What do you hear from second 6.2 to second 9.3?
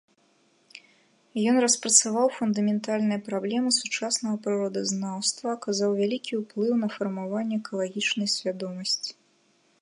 ўплыў на фармаванне экалагічнай свядомасці.